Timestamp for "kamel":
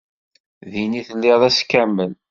1.71-2.11